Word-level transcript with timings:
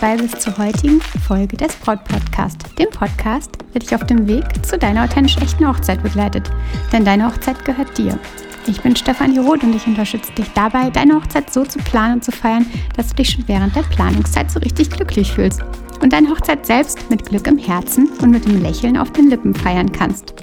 dabei 0.00 0.16
bist 0.16 0.40
zur 0.40 0.58
heutigen 0.58 1.00
Folge 1.00 1.56
des 1.56 1.76
Braut 1.76 2.02
Podcast, 2.04 2.58
dem 2.78 2.88
Podcast, 2.90 3.50
der 3.72 3.80
dich 3.80 3.94
auf 3.94 4.04
dem 4.04 4.26
Weg 4.26 4.44
zu 4.64 4.76
deiner 4.76 5.04
authentisch 5.04 5.36
echten 5.36 5.68
Hochzeit 5.68 6.02
begleitet. 6.02 6.50
Denn 6.92 7.04
deine 7.04 7.26
Hochzeit 7.28 7.64
gehört 7.64 7.96
dir. 7.96 8.18
Ich 8.66 8.80
bin 8.80 8.96
Stefanie 8.96 9.38
Roth 9.38 9.62
und 9.62 9.76
ich 9.76 9.86
unterstütze 9.86 10.32
dich 10.32 10.50
dabei, 10.54 10.90
deine 10.90 11.14
Hochzeit 11.14 11.52
so 11.52 11.64
zu 11.64 11.78
planen 11.78 12.14
und 12.14 12.24
zu 12.24 12.32
feiern, 12.32 12.66
dass 12.96 13.10
du 13.10 13.16
dich 13.16 13.30
schon 13.30 13.46
während 13.46 13.76
der 13.76 13.82
Planungszeit 13.82 14.50
so 14.50 14.58
richtig 14.60 14.90
glücklich 14.90 15.32
fühlst 15.32 15.62
und 16.00 16.12
deine 16.12 16.30
Hochzeit 16.30 16.66
selbst 16.66 17.08
mit 17.08 17.26
Glück 17.26 17.46
im 17.46 17.58
Herzen 17.58 18.08
und 18.20 18.30
mit 18.30 18.46
dem 18.46 18.62
Lächeln 18.62 18.96
auf 18.96 19.12
den 19.12 19.30
Lippen 19.30 19.54
feiern 19.54 19.92
kannst. 19.92 20.34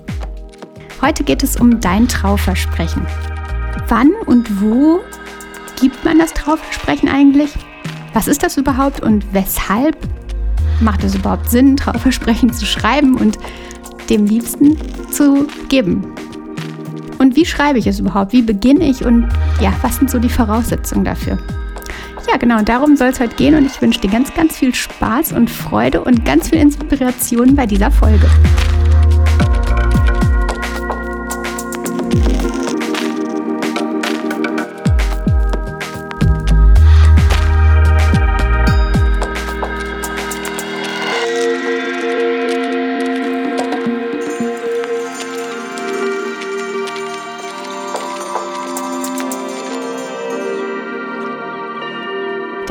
Heute 1.01 1.23
geht 1.23 1.43
es 1.43 1.57
um 1.57 1.81
dein 1.81 2.07
Trauversprechen. 2.07 3.05
Wann 3.87 4.11
und 4.27 4.61
wo 4.61 5.01
gibt 5.79 6.05
man 6.05 6.19
das 6.19 6.33
Trauversprechen 6.33 7.09
eigentlich? 7.09 7.51
Was 8.13 8.27
ist 8.27 8.43
das 8.43 8.57
überhaupt 8.57 9.01
und 9.01 9.25
weshalb 9.33 9.97
macht 10.81 11.03
es 11.03 11.15
überhaupt 11.15 11.49
Sinn, 11.49 11.77
Trauversprechen 11.77 12.51
zu 12.51 12.65
schreiben 12.65 13.15
und 13.15 13.37
dem 14.09 14.25
Liebsten 14.25 14.77
zu 15.11 15.47
geben? 15.69 16.13
Und 17.19 17.35
wie 17.35 17.45
schreibe 17.45 17.79
ich 17.79 17.87
es 17.87 17.99
überhaupt? 17.99 18.33
Wie 18.33 18.41
beginne 18.41 18.89
ich 18.89 19.05
und 19.05 19.29
ja, 19.61 19.71
was 19.81 19.97
sind 19.97 20.09
so 20.09 20.19
die 20.19 20.29
Voraussetzungen 20.29 21.05
dafür? 21.05 21.37
Ja, 22.29 22.37
genau, 22.37 22.61
darum 22.61 22.95
soll 22.95 23.09
es 23.09 23.19
heute 23.19 23.35
gehen 23.35 23.55
und 23.55 23.65
ich 23.65 23.81
wünsche 23.81 23.99
dir 23.99 24.09
ganz, 24.09 24.33
ganz 24.33 24.57
viel 24.57 24.73
Spaß 24.73 25.33
und 25.33 25.49
Freude 25.49 26.01
und 26.01 26.23
ganz 26.23 26.49
viel 26.49 26.59
Inspiration 26.59 27.55
bei 27.55 27.65
dieser 27.65 27.91
Folge. 27.91 28.29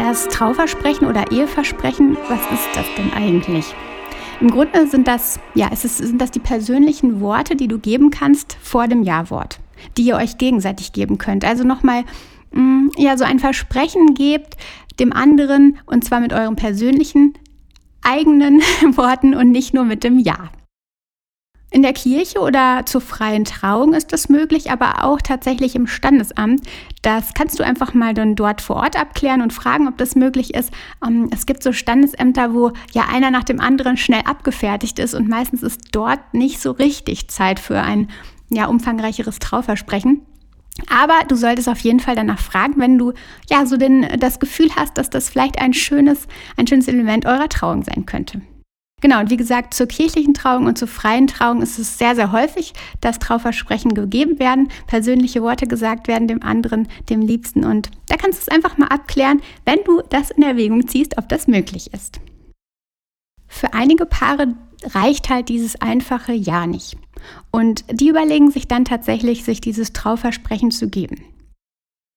Das 0.02 0.28
Trauversprechen 0.28 1.06
oder 1.06 1.30
Eheversprechen, 1.30 2.16
was 2.30 2.40
ist 2.50 2.68
das 2.74 2.86
denn 2.96 3.12
eigentlich? 3.12 3.74
Im 4.40 4.50
Grunde 4.50 4.86
sind 4.86 5.06
das, 5.06 5.38
ja, 5.54 5.68
es 5.70 5.84
ist, 5.84 5.98
sind 5.98 6.22
das 6.22 6.30
die 6.30 6.38
persönlichen 6.38 7.20
Worte, 7.20 7.54
die 7.54 7.68
du 7.68 7.78
geben 7.78 8.08
kannst 8.08 8.56
vor 8.62 8.88
dem 8.88 9.02
Ja-Wort, 9.02 9.60
die 9.98 10.04
ihr 10.04 10.16
euch 10.16 10.38
gegenseitig 10.38 10.94
geben 10.94 11.18
könnt. 11.18 11.44
Also 11.44 11.64
nochmal, 11.64 12.04
mm, 12.52 12.88
ja, 12.96 13.18
so 13.18 13.24
ein 13.24 13.38
Versprechen 13.38 14.14
gebt 14.14 14.56
dem 14.98 15.12
anderen 15.12 15.76
und 15.84 16.02
zwar 16.02 16.20
mit 16.20 16.32
euren 16.32 16.56
persönlichen 16.56 17.34
eigenen 18.00 18.60
Worten 18.96 19.34
und 19.34 19.50
nicht 19.50 19.74
nur 19.74 19.84
mit 19.84 20.02
dem 20.02 20.18
Ja. 20.18 20.48
In 21.72 21.82
der 21.82 21.92
Kirche 21.92 22.40
oder 22.40 22.82
zur 22.84 23.00
freien 23.00 23.44
Trauung 23.44 23.94
ist 23.94 24.12
das 24.12 24.28
möglich, 24.28 24.72
aber 24.72 25.04
auch 25.04 25.20
tatsächlich 25.20 25.76
im 25.76 25.86
Standesamt. 25.86 26.62
Das 27.02 27.32
kannst 27.32 27.60
du 27.60 27.64
einfach 27.64 27.94
mal 27.94 28.12
dann 28.12 28.34
dort 28.34 28.60
vor 28.60 28.76
Ort 28.76 29.00
abklären 29.00 29.40
und 29.40 29.52
fragen, 29.52 29.86
ob 29.86 29.96
das 29.96 30.16
möglich 30.16 30.52
ist. 30.54 30.72
Ähm, 31.06 31.30
es 31.32 31.46
gibt 31.46 31.62
so 31.62 31.72
Standesämter, 31.72 32.54
wo 32.54 32.72
ja 32.92 33.04
einer 33.12 33.30
nach 33.30 33.44
dem 33.44 33.60
anderen 33.60 33.96
schnell 33.96 34.22
abgefertigt 34.24 34.98
ist 34.98 35.14
und 35.14 35.28
meistens 35.28 35.62
ist 35.62 35.80
dort 35.92 36.34
nicht 36.34 36.60
so 36.60 36.72
richtig 36.72 37.28
Zeit 37.28 37.60
für 37.60 37.80
ein 37.80 38.08
ja 38.48 38.66
umfangreicheres 38.66 39.38
Trauversprechen. 39.38 40.22
Aber 40.88 41.20
du 41.28 41.36
solltest 41.36 41.68
auf 41.68 41.80
jeden 41.80 42.00
Fall 42.00 42.16
danach 42.16 42.40
fragen, 42.40 42.74
wenn 42.78 42.98
du 42.98 43.12
ja 43.48 43.64
so 43.64 43.76
den, 43.76 44.08
das 44.18 44.40
Gefühl 44.40 44.70
hast, 44.74 44.98
dass 44.98 45.08
das 45.08 45.28
vielleicht 45.28 45.60
ein 45.60 45.72
schönes, 45.72 46.26
ein 46.56 46.66
schönes 46.66 46.88
Element 46.88 47.26
eurer 47.26 47.48
Trauung 47.48 47.84
sein 47.84 48.06
könnte. 48.06 48.40
Genau, 49.00 49.20
und 49.20 49.30
wie 49.30 49.36
gesagt, 49.36 49.72
zur 49.74 49.86
kirchlichen 49.86 50.34
Trauung 50.34 50.66
und 50.66 50.76
zur 50.76 50.88
freien 50.88 51.26
Trauung 51.26 51.62
ist 51.62 51.78
es 51.78 51.96
sehr, 51.96 52.14
sehr 52.14 52.32
häufig, 52.32 52.74
dass 53.00 53.18
Trauversprechen 53.18 53.94
gegeben 53.94 54.38
werden, 54.38 54.68
persönliche 54.86 55.42
Worte 55.42 55.66
gesagt 55.66 56.06
werden 56.06 56.28
dem 56.28 56.42
anderen, 56.42 56.86
dem 57.08 57.22
Liebsten. 57.22 57.64
Und 57.64 57.90
da 58.08 58.16
kannst 58.16 58.38
du 58.38 58.42
es 58.42 58.54
einfach 58.54 58.76
mal 58.76 58.88
abklären, 58.88 59.40
wenn 59.64 59.78
du 59.84 60.02
das 60.10 60.30
in 60.30 60.42
Erwägung 60.42 60.86
ziehst, 60.86 61.16
ob 61.16 61.28
das 61.28 61.46
möglich 61.46 61.92
ist. 61.94 62.20
Für 63.48 63.72
einige 63.72 64.06
Paare 64.06 64.54
reicht 64.84 65.28
halt 65.30 65.48
dieses 65.48 65.80
einfache 65.80 66.32
Ja 66.32 66.66
nicht. 66.66 66.96
Und 67.50 67.84
die 67.90 68.08
überlegen 68.08 68.50
sich 68.50 68.68
dann 68.68 68.84
tatsächlich, 68.84 69.44
sich 69.44 69.60
dieses 69.60 69.92
Trauversprechen 69.92 70.70
zu 70.70 70.88
geben. 70.88 71.22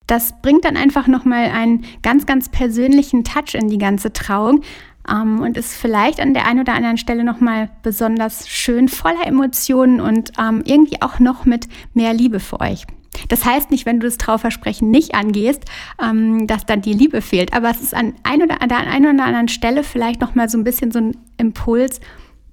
Das 0.07 0.41
bringt 0.41 0.65
dann 0.65 0.77
einfach 0.77 1.07
nochmal 1.07 1.45
einen 1.45 1.85
ganz, 2.01 2.25
ganz 2.25 2.49
persönlichen 2.49 3.23
Touch 3.23 3.55
in 3.55 3.69
die 3.69 3.77
ganze 3.77 4.11
Trauung, 4.11 4.61
ähm, 5.09 5.41
und 5.41 5.57
ist 5.57 5.73
vielleicht 5.73 6.19
an 6.19 6.33
der 6.33 6.45
einen 6.45 6.61
oder 6.61 6.73
anderen 6.73 6.97
Stelle 6.97 7.23
nochmal 7.23 7.69
besonders 7.81 8.47
schön, 8.47 8.87
voller 8.87 9.25
Emotionen 9.25 9.99
und 9.99 10.31
ähm, 10.39 10.63
irgendwie 10.65 11.01
auch 11.01 11.19
noch 11.19 11.45
mit 11.45 11.67
mehr 11.93 12.13
Liebe 12.13 12.39
für 12.39 12.59
euch. 12.59 12.85
Das 13.29 13.45
heißt 13.45 13.71
nicht, 13.71 13.85
wenn 13.85 13.99
du 13.99 14.07
das 14.07 14.17
Trauversprechen 14.17 14.89
nicht 14.89 15.15
angehst, 15.15 15.65
ähm, 16.01 16.47
dass 16.47 16.65
dann 16.65 16.81
die 16.81 16.93
Liebe 16.93 17.21
fehlt, 17.21 17.53
aber 17.53 17.69
es 17.69 17.81
ist 17.81 17.93
an, 17.93 18.15
ein 18.23 18.41
oder, 18.41 18.61
an 18.61 18.69
der 18.69 18.79
einen 18.79 19.15
oder 19.15 19.25
anderen 19.25 19.47
Stelle 19.47 19.83
vielleicht 19.83 20.21
nochmal 20.21 20.49
so 20.49 20.57
ein 20.57 20.63
bisschen 20.63 20.91
so 20.91 20.99
ein 20.99 21.17
Impuls, 21.37 21.99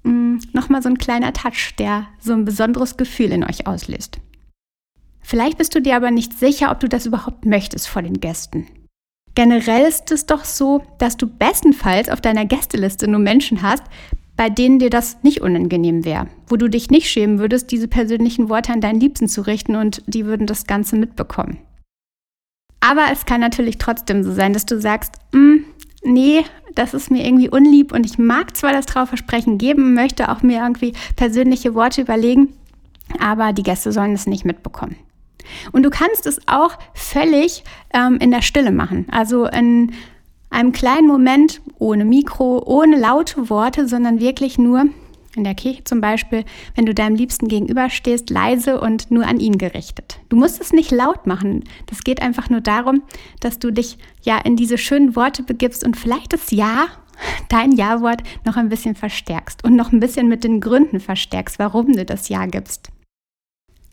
mm, 0.02 0.38
nochmal 0.52 0.82
so 0.82 0.88
ein 0.88 0.98
kleiner 0.98 1.32
Touch, 1.32 1.74
der 1.78 2.06
so 2.18 2.32
ein 2.32 2.44
besonderes 2.44 2.96
Gefühl 2.96 3.32
in 3.32 3.44
euch 3.44 3.66
auslöst. 3.66 4.18
Vielleicht 5.22 5.58
bist 5.58 5.74
du 5.74 5.80
dir 5.80 5.96
aber 5.96 6.10
nicht 6.10 6.38
sicher, 6.38 6.70
ob 6.70 6.80
du 6.80 6.88
das 6.88 7.06
überhaupt 7.06 7.46
möchtest 7.46 7.88
vor 7.88 8.02
den 8.02 8.20
Gästen. 8.20 8.66
Generell 9.34 9.86
ist 9.86 10.10
es 10.10 10.26
doch 10.26 10.44
so, 10.44 10.82
dass 10.98 11.16
du 11.16 11.26
bestenfalls 11.26 12.08
auf 12.08 12.20
deiner 12.20 12.46
Gästeliste 12.46 13.08
nur 13.08 13.20
Menschen 13.20 13.62
hast, 13.62 13.84
bei 14.36 14.48
denen 14.48 14.78
dir 14.78 14.90
das 14.90 15.18
nicht 15.22 15.42
unangenehm 15.42 16.04
wäre, 16.04 16.26
wo 16.48 16.56
du 16.56 16.68
dich 16.68 16.90
nicht 16.90 17.08
schämen 17.08 17.38
würdest, 17.38 17.70
diese 17.70 17.88
persönlichen 17.88 18.48
Worte 18.48 18.72
an 18.72 18.80
deinen 18.80 18.98
Liebsten 18.98 19.28
zu 19.28 19.42
richten 19.42 19.76
und 19.76 20.02
die 20.06 20.24
würden 20.24 20.46
das 20.46 20.66
Ganze 20.66 20.96
mitbekommen. 20.96 21.58
Aber 22.80 23.08
es 23.12 23.26
kann 23.26 23.42
natürlich 23.42 23.76
trotzdem 23.76 24.24
so 24.24 24.32
sein, 24.32 24.54
dass 24.54 24.64
du 24.64 24.80
sagst, 24.80 25.12
mm, 25.32 25.56
nee, 26.02 26.44
das 26.74 26.94
ist 26.94 27.10
mir 27.10 27.24
irgendwie 27.24 27.50
unlieb 27.50 27.92
und 27.92 28.06
ich 28.06 28.18
mag 28.18 28.56
zwar 28.56 28.72
das 28.72 28.86
Trauversprechen 28.86 29.58
geben, 29.58 29.92
möchte 29.92 30.30
auch 30.30 30.42
mir 30.42 30.62
irgendwie 30.62 30.94
persönliche 31.16 31.74
Worte 31.74 32.00
überlegen, 32.00 32.48
aber 33.18 33.52
die 33.52 33.62
Gäste 33.62 33.92
sollen 33.92 34.14
es 34.14 34.26
nicht 34.26 34.46
mitbekommen. 34.46 34.96
Und 35.72 35.82
du 35.82 35.90
kannst 35.90 36.26
es 36.26 36.40
auch 36.46 36.78
völlig 36.94 37.64
ähm, 37.92 38.18
in 38.18 38.30
der 38.30 38.42
Stille 38.42 38.72
machen. 38.72 39.06
Also 39.10 39.46
in 39.46 39.92
einem 40.50 40.72
kleinen 40.72 41.06
Moment 41.06 41.60
ohne 41.78 42.04
Mikro, 42.04 42.62
ohne 42.66 42.98
laute 42.98 43.50
Worte, 43.50 43.86
sondern 43.86 44.20
wirklich 44.20 44.58
nur 44.58 44.86
in 45.36 45.44
der 45.44 45.54
Kirche 45.54 45.84
zum 45.84 46.00
Beispiel, 46.00 46.44
wenn 46.74 46.86
du 46.86 46.94
deinem 46.94 47.14
Liebsten 47.14 47.46
gegenüberstehst, 47.46 48.30
leise 48.30 48.80
und 48.80 49.10
nur 49.10 49.26
an 49.26 49.38
ihn 49.38 49.58
gerichtet. 49.58 50.18
Du 50.28 50.36
musst 50.36 50.60
es 50.60 50.72
nicht 50.72 50.90
laut 50.90 51.26
machen. 51.26 51.64
Das 51.86 52.02
geht 52.02 52.20
einfach 52.20 52.50
nur 52.50 52.60
darum, 52.60 53.02
dass 53.38 53.60
du 53.60 53.70
dich 53.70 53.98
ja 54.22 54.38
in 54.38 54.56
diese 54.56 54.76
schönen 54.76 55.14
Worte 55.14 55.44
begibst 55.44 55.84
und 55.84 55.96
vielleicht 55.96 56.32
das 56.32 56.50
Ja, 56.50 56.88
dein 57.48 57.72
Ja-Wort 57.72 58.22
noch 58.44 58.56
ein 58.56 58.70
bisschen 58.70 58.96
verstärkst 58.96 59.62
und 59.62 59.76
noch 59.76 59.92
ein 59.92 60.00
bisschen 60.00 60.28
mit 60.28 60.42
den 60.42 60.60
Gründen 60.60 60.98
verstärkst, 60.98 61.58
warum 61.58 61.92
du 61.92 62.04
das 62.04 62.28
Ja 62.28 62.46
gibst. 62.46 62.90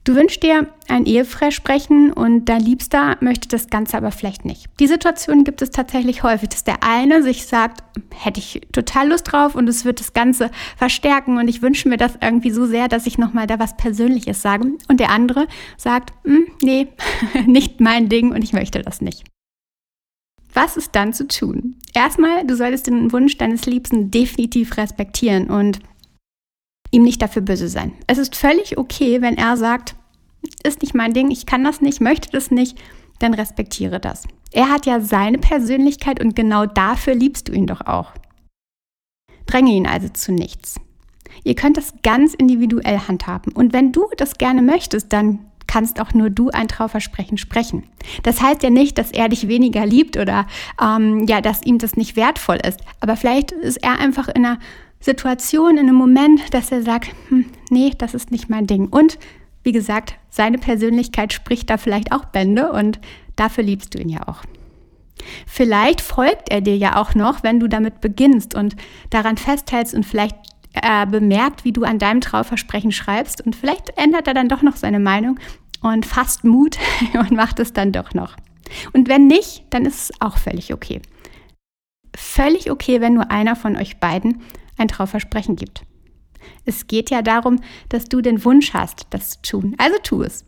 Du 0.07 0.15
wünschst 0.15 0.42
dir 0.42 0.68
ein 0.88 1.06
Eheversprechen 1.06 2.13
und 2.13 2.45
dein 2.45 2.62
Liebster 2.62 3.18
möchte 3.19 3.50
das 3.50 3.68
Ganze 3.68 3.98
aber 3.98 4.12
vielleicht 4.12 4.45
nicht. 4.45 4.68
Die 4.80 4.88
Situation 4.88 5.44
gibt 5.44 5.62
es 5.62 5.69
tatsächlich 5.69 6.24
häufig, 6.24 6.48
dass 6.48 6.63
der 6.63 6.81
eine 6.81 7.21
sich 7.24 7.45
sagt, 7.45 7.83
hätte 8.15 8.39
ich 8.39 8.62
total 8.71 9.09
Lust 9.09 9.30
drauf 9.30 9.54
und 9.54 9.68
es 9.68 9.83
wird 9.83 10.00
das 10.00 10.13
Ganze 10.13 10.50
verstärken 10.77 11.38
und 11.38 11.50
ich 11.50 11.62
wünsche 11.62 11.89
mir 11.89 11.98
das 11.98 12.13
irgendwie 12.21 12.51
so 12.51 12.65
sehr, 12.65 12.88
dass 12.88 13.06
ich 13.06 13.18
nochmal 13.18 13.48
da 13.48 13.59
was 13.59 13.75
Persönliches 13.75 14.42
sage. 14.42 14.77
Und 14.88 15.01
der 15.01 15.09
andere 15.09 15.45
sagt, 15.75 16.13
hm, 16.24 16.48
nee, 16.63 16.88
nicht 17.45 17.81
mein 17.81 18.07
Ding 18.07 18.31
und 18.31 18.42
ich 18.45 18.54
möchte 18.54 18.81
das 18.81 19.01
nicht. 19.01 19.25
Was 20.54 20.77
ist 20.77 20.95
dann 20.95 21.12
zu 21.12 21.27
tun? 21.27 21.75
Erstmal, 21.94 22.48
du 22.48 22.56
solltest 22.56 22.88
den 22.88 23.12
Wunsch 23.12 23.38
deines 23.38 23.65
Liebsten 23.65 24.09
definitiv 24.09 24.77
respektieren 24.77 25.50
und 25.50 25.80
ihm 26.91 27.03
nicht 27.03 27.21
dafür 27.21 27.41
böse 27.41 27.67
sein. 27.67 27.93
Es 28.07 28.17
ist 28.17 28.35
völlig 28.35 28.77
okay, 28.77 29.21
wenn 29.21 29.37
er 29.37 29.57
sagt, 29.57 29.95
ist 30.63 30.81
nicht 30.81 30.95
mein 30.95 31.13
Ding, 31.13 31.31
ich 31.31 31.45
kann 31.45 31.63
das 31.63 31.81
nicht, 31.81 32.01
möchte 32.01 32.29
das 32.31 32.51
nicht, 32.51 32.77
dann 33.19 33.33
respektiere 33.33 33.99
das. 33.99 34.23
Er 34.51 34.69
hat 34.69 34.85
ja 34.85 34.99
seine 34.99 35.37
Persönlichkeit 35.39 36.23
und 36.23 36.35
genau 36.35 36.65
dafür 36.65 37.15
liebst 37.15 37.47
du 37.47 37.53
ihn 37.53 37.67
doch 37.67 37.81
auch. 37.81 38.13
Dränge 39.45 39.71
ihn 39.71 39.87
also 39.87 40.09
zu 40.09 40.31
nichts. 40.31 40.79
Ihr 41.43 41.55
könnt 41.55 41.77
das 41.77 41.93
ganz 42.03 42.33
individuell 42.33 42.99
handhaben. 43.07 43.53
Und 43.53 43.73
wenn 43.73 43.91
du 43.91 44.07
das 44.17 44.37
gerne 44.37 44.61
möchtest, 44.61 45.13
dann 45.13 45.39
kannst 45.67 45.99
auch 45.99 46.13
nur 46.13 46.29
du 46.29 46.49
ein 46.49 46.67
Trauversprechen 46.67 47.37
sprechen. 47.37 47.83
Das 48.23 48.41
heißt 48.41 48.63
ja 48.63 48.69
nicht, 48.69 48.97
dass 48.97 49.11
er 49.11 49.29
dich 49.29 49.47
weniger 49.47 49.85
liebt 49.85 50.17
oder 50.17 50.47
ähm, 50.81 51.25
ja, 51.27 51.41
dass 51.41 51.63
ihm 51.63 51.77
das 51.77 51.97
nicht 51.97 52.15
wertvoll 52.15 52.57
ist. 52.65 52.79
Aber 53.01 53.17
vielleicht 53.17 53.51
ist 53.51 53.83
er 53.83 53.99
einfach 53.99 54.29
in 54.29 54.45
einer 54.45 54.59
Situation, 54.99 55.77
in 55.77 55.88
einem 55.88 55.95
Moment, 55.95 56.53
dass 56.53 56.71
er 56.71 56.81
sagt, 56.81 57.09
hm, 57.29 57.45
nee, 57.69 57.91
das 57.97 58.13
ist 58.13 58.31
nicht 58.31 58.49
mein 58.49 58.67
Ding. 58.67 58.88
Und 58.88 59.17
wie 59.63 59.71
gesagt, 59.71 60.15
seine 60.29 60.57
Persönlichkeit 60.57 61.33
spricht 61.33 61.69
da 61.69 61.77
vielleicht 61.77 62.11
auch 62.11 62.25
Bände 62.25 62.71
und 62.71 62.99
dafür 63.35 63.63
liebst 63.63 63.94
du 63.94 63.99
ihn 63.99 64.09
ja 64.09 64.27
auch. 64.27 64.44
Vielleicht 65.45 66.01
folgt 66.01 66.49
er 66.49 66.61
dir 66.61 66.77
ja 66.77 66.95
auch 66.95 67.15
noch, 67.15 67.44
wenn 67.44 67.59
du 67.59 67.67
damit 67.67 68.01
beginnst 68.01 68.55
und 68.55 68.75
daran 69.09 69.38
festhältst 69.38 69.94
und 69.94 70.05
vielleicht 70.05 70.35
äh, 70.73 71.05
bemerkt, 71.05 71.65
wie 71.65 71.73
du 71.73 71.83
an 71.83 71.99
deinem 71.99 72.21
Trauversprechen 72.21 72.91
schreibst 72.91 73.45
und 73.45 73.55
vielleicht 73.55 73.97
ändert 73.97 74.27
er 74.27 74.33
dann 74.33 74.49
doch 74.49 74.61
noch 74.61 74.75
seine 74.75 74.99
Meinung 74.99 75.39
und 75.81 76.05
fasst 76.05 76.44
Mut 76.44 76.77
und 77.13 77.31
macht 77.31 77.59
es 77.59 77.73
dann 77.73 77.91
doch 77.91 78.13
noch. 78.13 78.35
Und 78.94 79.07
wenn 79.07 79.27
nicht, 79.27 79.65
dann 79.69 79.85
ist 79.85 80.11
es 80.11 80.21
auch 80.21 80.38
völlig 80.38 80.73
okay. 80.73 81.01
Völlig 82.15 82.71
okay, 82.71 83.01
wenn 83.01 83.13
nur 83.13 83.31
einer 83.31 83.55
von 83.55 83.75
euch 83.75 83.97
beiden 83.97 84.41
ein 84.77 84.88
Trauversprechen 84.88 85.56
gibt. 85.56 85.83
Es 86.65 86.88
geht 86.88 87.09
ja 87.09 87.21
darum, 87.21 87.59
dass 87.89 88.06
du 88.06 88.21
den 88.21 88.44
Wunsch 88.45 88.74
hast, 88.74 89.07
das 89.09 89.31
zu 89.31 89.41
tun. 89.41 89.75
Also 89.77 89.97
tu 90.03 90.24
es. 90.24 90.45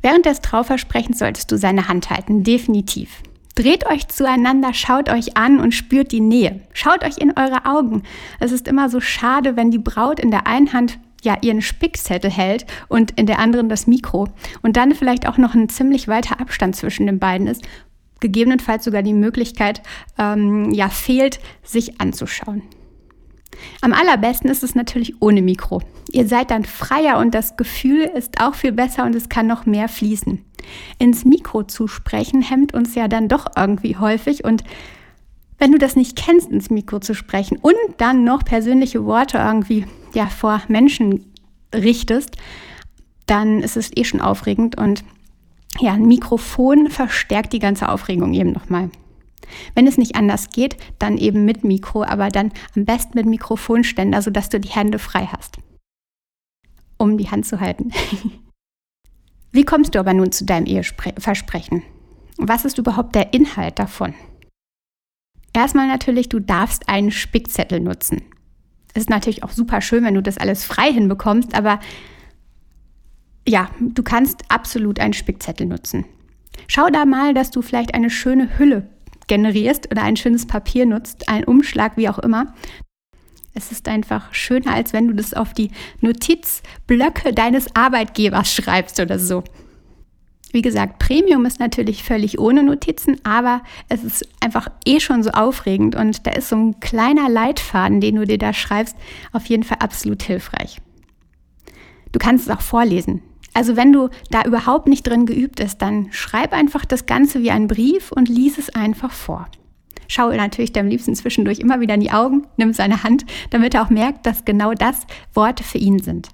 Während 0.00 0.26
des 0.26 0.40
Trauversprechens 0.40 1.18
solltest 1.18 1.50
du 1.52 1.56
seine 1.56 1.88
Hand 1.88 2.10
halten, 2.10 2.42
definitiv. 2.42 3.22
Dreht 3.54 3.86
euch 3.86 4.08
zueinander, 4.08 4.72
schaut 4.72 5.10
euch 5.10 5.36
an 5.36 5.60
und 5.60 5.74
spürt 5.74 6.10
die 6.10 6.20
Nähe. 6.20 6.60
Schaut 6.72 7.04
euch 7.04 7.18
in 7.18 7.32
eure 7.36 7.66
Augen. 7.66 8.02
Es 8.40 8.50
ist 8.50 8.66
immer 8.66 8.88
so 8.88 9.00
schade, 9.00 9.56
wenn 9.56 9.70
die 9.70 9.78
Braut 9.78 10.18
in 10.18 10.30
der 10.30 10.46
einen 10.46 10.72
Hand 10.72 10.98
ja 11.22 11.36
ihren 11.40 11.62
Spickzettel 11.62 12.30
hält 12.30 12.66
und 12.88 13.12
in 13.12 13.26
der 13.26 13.38
anderen 13.38 13.68
das 13.68 13.86
Mikro 13.86 14.28
und 14.62 14.76
dann 14.76 14.94
vielleicht 14.94 15.28
auch 15.28 15.38
noch 15.38 15.54
ein 15.54 15.68
ziemlich 15.68 16.08
weiter 16.08 16.40
Abstand 16.40 16.74
zwischen 16.74 17.06
den 17.06 17.18
beiden 17.18 17.46
ist, 17.46 17.62
gegebenenfalls 18.20 18.84
sogar 18.84 19.02
die 19.02 19.12
Möglichkeit 19.12 19.82
ähm, 20.18 20.72
ja 20.72 20.88
fehlt, 20.88 21.38
sich 21.62 22.00
anzuschauen. 22.00 22.62
Am 23.80 23.92
allerbesten 23.92 24.50
ist 24.50 24.62
es 24.62 24.74
natürlich 24.74 25.20
ohne 25.20 25.42
Mikro. 25.42 25.82
Ihr 26.10 26.26
seid 26.26 26.50
dann 26.50 26.64
freier 26.64 27.18
und 27.18 27.34
das 27.34 27.56
Gefühl 27.56 28.02
ist 28.02 28.40
auch 28.40 28.54
viel 28.54 28.72
besser 28.72 29.04
und 29.04 29.14
es 29.14 29.28
kann 29.28 29.46
noch 29.46 29.66
mehr 29.66 29.88
fließen. 29.88 30.44
Ins 30.98 31.24
Mikro 31.24 31.64
zu 31.64 31.88
sprechen 31.88 32.42
hemmt 32.42 32.74
uns 32.74 32.94
ja 32.94 33.08
dann 33.08 33.28
doch 33.28 33.46
irgendwie 33.56 33.96
häufig 33.96 34.44
und 34.44 34.62
wenn 35.58 35.72
du 35.72 35.78
das 35.78 35.96
nicht 35.96 36.16
kennst, 36.16 36.50
ins 36.50 36.70
Mikro 36.70 36.98
zu 36.98 37.14
sprechen 37.14 37.56
und 37.56 37.76
dann 37.98 38.24
noch 38.24 38.44
persönliche 38.44 39.04
Worte 39.04 39.38
irgendwie 39.38 39.86
ja 40.14 40.26
vor 40.26 40.60
Menschen 40.68 41.32
richtest, 41.74 42.36
dann 43.26 43.62
ist 43.62 43.76
es 43.76 43.90
eh 43.96 44.04
schon 44.04 44.20
aufregend 44.20 44.76
und 44.76 45.04
ja, 45.80 45.92
ein 45.92 46.06
Mikrofon 46.06 46.90
verstärkt 46.90 47.52
die 47.52 47.58
ganze 47.58 47.88
Aufregung 47.88 48.34
eben 48.34 48.52
nochmal. 48.52 48.90
Wenn 49.74 49.86
es 49.86 49.98
nicht 49.98 50.16
anders 50.16 50.50
geht, 50.50 50.76
dann 50.98 51.18
eben 51.18 51.44
mit 51.44 51.64
Mikro, 51.64 52.04
aber 52.04 52.28
dann 52.28 52.52
am 52.76 52.84
besten 52.84 53.18
mit 53.18 53.26
Mikrofonständer, 53.26 54.22
sodass 54.22 54.48
du 54.48 54.60
die 54.60 54.68
Hände 54.68 54.98
frei 54.98 55.26
hast, 55.26 55.58
um 56.98 57.18
die 57.18 57.30
Hand 57.30 57.46
zu 57.46 57.60
halten. 57.60 57.92
Wie 59.52 59.64
kommst 59.64 59.94
du 59.94 59.98
aber 59.98 60.14
nun 60.14 60.32
zu 60.32 60.46
deinem 60.46 60.66
Eheversprechen? 60.66 61.82
Was 62.38 62.64
ist 62.64 62.78
überhaupt 62.78 63.14
der 63.14 63.34
Inhalt 63.34 63.78
davon? 63.78 64.14
Erstmal 65.52 65.86
natürlich, 65.86 66.30
du 66.30 66.40
darfst 66.40 66.88
einen 66.88 67.10
Spickzettel 67.10 67.78
nutzen. 67.78 68.22
Es 68.94 69.02
ist 69.02 69.10
natürlich 69.10 69.42
auch 69.42 69.50
super 69.50 69.80
schön, 69.80 70.04
wenn 70.04 70.14
du 70.14 70.22
das 70.22 70.38
alles 70.38 70.64
frei 70.64 70.92
hinbekommst, 70.92 71.54
aber 71.54 71.80
ja, 73.46 73.70
du 73.80 74.02
kannst 74.02 74.50
absolut 74.50 75.00
einen 75.00 75.12
Spickzettel 75.12 75.66
nutzen. 75.66 76.04
Schau 76.68 76.88
da 76.88 77.04
mal, 77.04 77.34
dass 77.34 77.50
du 77.50 77.62
vielleicht 77.62 77.94
eine 77.94 78.10
schöne 78.10 78.58
Hülle 78.58 78.88
generierst 79.32 79.90
oder 79.90 80.02
ein 80.02 80.18
schönes 80.18 80.46
Papier 80.46 80.84
nutzt, 80.84 81.26
einen 81.26 81.44
Umschlag, 81.44 81.96
wie 81.96 82.10
auch 82.10 82.18
immer. 82.18 82.52
Es 83.54 83.72
ist 83.72 83.88
einfach 83.88 84.34
schöner, 84.34 84.74
als 84.74 84.92
wenn 84.92 85.08
du 85.08 85.14
das 85.14 85.32
auf 85.32 85.54
die 85.54 85.70
Notizblöcke 86.02 87.32
deines 87.32 87.74
Arbeitgebers 87.74 88.52
schreibst 88.52 89.00
oder 89.00 89.18
so. 89.18 89.42
Wie 90.52 90.60
gesagt, 90.60 90.98
Premium 90.98 91.46
ist 91.46 91.60
natürlich 91.60 92.02
völlig 92.02 92.38
ohne 92.38 92.62
Notizen, 92.62 93.24
aber 93.24 93.62
es 93.88 94.04
ist 94.04 94.28
einfach 94.40 94.68
eh 94.84 95.00
schon 95.00 95.22
so 95.22 95.30
aufregend 95.30 95.94
und 95.94 96.26
da 96.26 96.32
ist 96.32 96.50
so 96.50 96.56
ein 96.56 96.80
kleiner 96.80 97.30
Leitfaden, 97.30 98.02
den 98.02 98.16
du 98.16 98.26
dir 98.26 98.36
da 98.36 98.52
schreibst, 98.52 98.98
auf 99.32 99.46
jeden 99.46 99.62
Fall 99.62 99.78
absolut 99.80 100.22
hilfreich. 100.22 100.76
Du 102.12 102.18
kannst 102.18 102.50
es 102.50 102.54
auch 102.54 102.60
vorlesen. 102.60 103.22
Also 103.54 103.76
wenn 103.76 103.92
du 103.92 104.08
da 104.30 104.42
überhaupt 104.44 104.88
nicht 104.88 105.06
drin 105.06 105.26
geübt 105.26 105.56
bist, 105.56 105.82
dann 105.82 106.08
schreib 106.10 106.52
einfach 106.52 106.84
das 106.84 107.06
Ganze 107.06 107.42
wie 107.42 107.50
ein 107.50 107.68
Brief 107.68 108.12
und 108.12 108.28
lies 108.28 108.58
es 108.58 108.74
einfach 108.74 109.12
vor. 109.12 109.48
Schau 110.08 110.30
natürlich 110.30 110.72
deinem 110.72 110.88
Liebsten 110.88 111.14
zwischendurch 111.14 111.58
immer 111.58 111.80
wieder 111.80 111.94
in 111.94 112.00
die 112.00 112.10
Augen, 112.10 112.46
nimm 112.56 112.72
seine 112.72 113.02
Hand, 113.02 113.24
damit 113.50 113.74
er 113.74 113.82
auch 113.82 113.90
merkt, 113.90 114.26
dass 114.26 114.44
genau 114.44 114.72
das 114.74 115.06
Worte 115.32 115.64
für 115.64 115.78
ihn 115.78 116.00
sind. 116.00 116.28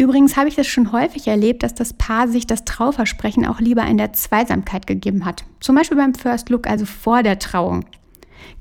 Übrigens 0.00 0.36
habe 0.36 0.48
ich 0.48 0.54
das 0.54 0.68
schon 0.68 0.92
häufig 0.92 1.26
erlebt, 1.26 1.64
dass 1.64 1.74
das 1.74 1.92
Paar 1.92 2.28
sich 2.28 2.46
das 2.46 2.64
Trauversprechen 2.64 3.44
auch 3.44 3.58
lieber 3.58 3.84
in 3.84 3.98
der 3.98 4.12
Zweisamkeit 4.12 4.86
gegeben 4.86 5.24
hat. 5.24 5.44
Zum 5.58 5.74
Beispiel 5.74 5.96
beim 5.96 6.14
First 6.14 6.50
Look, 6.50 6.68
also 6.68 6.84
vor 6.84 7.24
der 7.24 7.40
Trauung. 7.40 7.84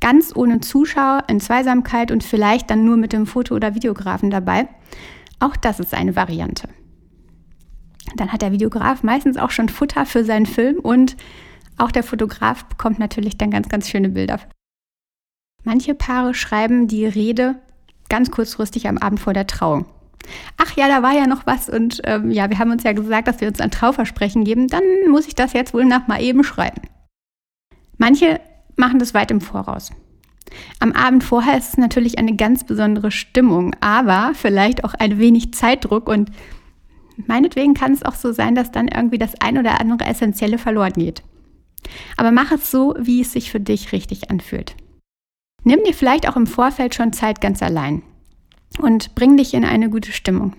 Ganz 0.02 0.36
ohne 0.36 0.60
Zuschauer, 0.62 1.26
in 1.28 1.40
Zweisamkeit 1.40 2.12
und 2.12 2.24
vielleicht 2.24 2.72
dann 2.72 2.84
nur 2.84 2.98
mit 2.98 3.14
dem 3.14 3.28
Foto- 3.28 3.54
oder 3.54 3.76
Videografen 3.76 4.32
dabei. 4.32 4.68
Auch 5.40 5.56
das 5.56 5.80
ist 5.80 5.94
eine 5.94 6.16
Variante. 6.16 6.68
Dann 8.15 8.31
hat 8.31 8.42
der 8.42 8.51
Videograf 8.51 9.04
meistens 9.04 9.38
auch 9.38 9.51
schon 9.51 9.69
Futter 9.69 10.06
für 10.06 10.24
seinen 10.24 10.45
Film 10.45 10.80
und 10.80 11.18
auch 11.77 11.92
der 11.92 12.04
Fotograf 12.04 12.65
bekommt 12.65 13.00
natürlich 13.00 13.38
dann 13.38 13.51
ganz, 13.51 13.69
ganz 13.69 13.89
schöne 13.89 14.09
Bilder. 14.09 14.39
Manche 15.63 15.94
Paare 15.94 16.33
schreiben 16.33 16.88
die 16.88 17.06
Rede 17.06 17.56
ganz 18.09 18.31
kurzfristig 18.31 18.88
am 18.88 18.98
Abend 18.98 19.19
vor 19.19 19.33
der 19.33 19.48
Trauung. 19.48 19.86
Ach 20.57 20.75
ja, 20.75 20.88
da 20.88 21.04
war 21.04 21.13
ja 21.13 21.27
noch 21.27 21.45
was 21.45 21.69
und 21.69 22.01
ähm, 22.06 22.31
ja, 22.31 22.50
wir 22.50 22.59
haben 22.59 22.71
uns 22.71 22.83
ja 22.83 22.94
gesagt, 22.94 23.27
dass 23.27 23.42
wir 23.42 23.48
uns 23.48 23.62
ein 23.62 23.71
Trauversprechen 23.71 24.44
geben, 24.44 24.68
dann 24.68 24.83
muss 25.10 25.27
ich 25.27 25.36
das 25.36 25.53
jetzt 25.53 25.74
wohl 25.74 25.86
nach 25.86 26.07
mal 26.07 26.21
eben 26.21 26.44
schreiben. 26.44 26.81
Manche 27.98 28.39
machen 28.75 29.00
das 29.00 29.13
weit 29.13 29.31
im 29.31 29.42
Voraus. 29.42 29.92
Am 30.80 30.94
Abend 30.94 31.24
vorher 31.24 31.57
ist 31.57 31.69
es 31.69 31.77
natürlich 31.77 32.18
eine 32.18 32.36
ganz 32.36 32.65
besondere 32.65 33.12
Stimmung, 33.12 33.75
aber 33.81 34.31
vielleicht 34.33 34.83
auch 34.83 34.94
ein 34.94 35.18
wenig 35.18 35.53
Zeitdruck 35.53 36.07
und 36.07 36.31
meinetwegen 37.25 37.74
kann 37.74 37.94
es 37.94 38.03
auch 38.03 38.15
so 38.15 38.32
sein, 38.32 38.56
dass 38.56 38.72
dann 38.72 38.88
irgendwie 38.88 39.18
das 39.18 39.39
ein 39.41 39.58
oder 39.58 39.82
andere 39.82 40.08
Essentielle 40.08 40.58
verloren 40.58 40.94
geht. 40.94 41.24
Aber 42.15 42.32
mach 42.32 42.51
es 42.51 42.72
so, 42.72 42.96
wie 43.00 43.22
es 43.22 43.32
sich 43.32 43.51
für 43.51 43.60
dich 43.60 43.91
richtig 43.91 44.30
anfühlt. 44.30 44.75
Nimm 45.63 45.84
dir 45.84 45.94
vielleicht 45.94 46.30
auch 46.30 46.36
im 46.36 46.48
Vorfeld 46.48 46.96
schon 46.96 47.13
Zeit 47.13 47.41
ganz 47.41 47.62
allein 47.62 48.01
und 48.80 49.15
bring 49.15 49.38
dich 49.38 49.53
in 49.53 49.65
eine 49.65 49.89
gute 49.89 50.12
Stimmung. 50.12 50.53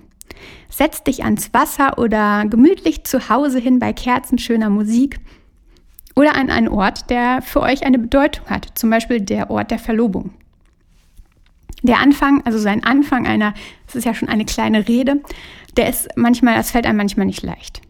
Setz 0.68 1.02
dich 1.02 1.24
ans 1.24 1.52
Wasser 1.54 1.98
oder 1.98 2.44
gemütlich 2.46 3.04
zu 3.04 3.28
Hause 3.28 3.58
hin 3.58 3.78
bei 3.78 3.92
kerzenschöner 3.92 4.70
Musik 4.70 5.18
oder 6.14 6.34
an 6.34 6.50
einen 6.50 6.68
Ort, 6.68 7.10
der 7.10 7.42
für 7.42 7.60
euch 7.60 7.84
eine 7.84 7.98
Bedeutung 7.98 8.46
hat, 8.46 8.72
zum 8.74 8.90
Beispiel 8.90 9.20
der 9.20 9.50
Ort 9.50 9.70
der 9.70 9.78
Verlobung. 9.78 10.30
Der 11.82 12.00
Anfang, 12.00 12.42
also 12.44 12.58
sein 12.58 12.82
Anfang 12.82 13.26
einer, 13.26 13.54
das 13.86 13.96
ist 13.96 14.04
ja 14.04 14.12
schon 14.12 14.28
eine 14.28 14.44
kleine 14.44 14.88
Rede, 14.88 15.22
der 15.78 15.88
ist 15.88 16.08
manchmal, 16.16 16.56
das 16.56 16.72
fällt 16.72 16.86
einem 16.86 16.98
manchmal 16.98 17.26
nicht 17.26 17.42
leicht. 17.42 17.80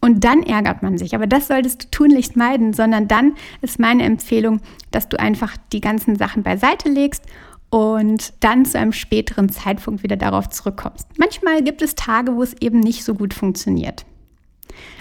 Und 0.00 0.24
dann 0.24 0.42
ärgert 0.42 0.82
man 0.82 0.98
sich. 0.98 1.14
Aber 1.14 1.26
das 1.26 1.46
solltest 1.46 1.84
du 1.84 1.90
tunlichst 1.90 2.36
meiden, 2.36 2.72
sondern 2.72 3.08
dann 3.08 3.34
ist 3.62 3.78
meine 3.78 4.02
Empfehlung, 4.02 4.60
dass 4.90 5.08
du 5.08 5.18
einfach 5.18 5.56
die 5.72 5.80
ganzen 5.80 6.16
Sachen 6.16 6.42
beiseite 6.42 6.88
legst 6.88 7.24
und 7.70 8.34
dann 8.40 8.64
zu 8.64 8.78
einem 8.78 8.92
späteren 8.92 9.48
Zeitpunkt 9.48 10.02
wieder 10.02 10.16
darauf 10.16 10.48
zurückkommst. 10.48 11.08
Manchmal 11.18 11.62
gibt 11.62 11.80
es 11.80 11.94
Tage, 11.94 12.34
wo 12.34 12.42
es 12.42 12.54
eben 12.60 12.80
nicht 12.80 13.04
so 13.04 13.14
gut 13.14 13.32
funktioniert. 13.32 14.04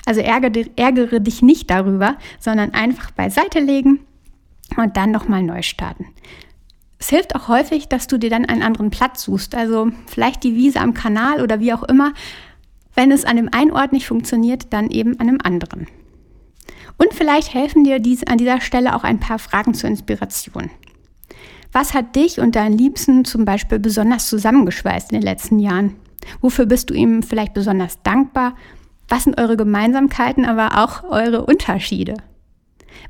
Also 0.06 0.22
ärgere, 0.22 0.66
ärgere 0.76 1.20
dich 1.20 1.42
nicht 1.42 1.70
darüber, 1.70 2.18
sondern 2.40 2.74
einfach 2.74 3.12
beiseite 3.12 3.60
legen 3.60 4.00
und 4.78 4.96
dann 4.98 5.12
nochmal 5.12 5.44
neu 5.44 5.62
starten. 5.62 6.08
Es 7.04 7.10
hilft 7.10 7.36
auch 7.36 7.50
häufig, 7.50 7.90
dass 7.90 8.08
du 8.08 8.18
dir 8.18 8.30
dann 8.30 8.46
einen 8.46 8.64
anderen 8.64 8.90
Platz 8.90 9.24
suchst, 9.24 9.56
also 9.56 9.90
vielleicht 10.08 10.42
die 10.46 10.56
Wiese 10.56 10.80
am 10.80 10.94
Kanal 10.94 11.42
oder 11.42 11.60
wie 11.60 11.74
auch 11.74 11.84
immer. 11.84 12.14
Wenn 12.96 13.12
es 13.12 13.26
an 13.26 13.36
dem 13.36 13.50
einen 13.54 13.72
Ort 13.72 13.92
nicht 13.92 14.08
funktioniert, 14.08 14.68
dann 14.72 14.90
eben 14.90 15.20
an 15.20 15.28
einem 15.28 15.42
anderen. 15.44 15.88
Und 16.98 17.14
vielleicht 17.14 17.54
helfen 17.54 17.84
dir 17.84 18.00
dies, 18.00 18.24
an 18.24 18.38
dieser 18.38 18.62
Stelle 18.62 18.96
auch 18.96 19.04
ein 19.04 19.20
paar 19.20 19.38
Fragen 19.38 19.74
zur 19.74 19.90
Inspiration. 19.90 20.70
Was 21.74 21.94
hat 21.94 22.16
dich 22.16 22.40
und 22.40 22.56
deinen 22.56 22.78
Liebsten 22.78 23.26
zum 23.26 23.44
Beispiel 23.44 23.80
besonders 23.80 24.30
zusammengeschweißt 24.30 25.12
in 25.12 25.20
den 25.20 25.26
letzten 25.26 25.60
Jahren? 25.60 25.98
Wofür 26.40 26.68
bist 26.68 26.90
du 26.90 26.94
ihm 26.94 27.22
vielleicht 27.22 27.54
besonders 27.54 28.02
dankbar? 28.04 28.56
Was 29.10 29.26
sind 29.26 29.38
eure 29.38 29.58
Gemeinsamkeiten, 29.58 30.46
aber 30.46 30.82
auch 30.82 31.04
eure 31.04 31.46
Unterschiede? 31.48 32.14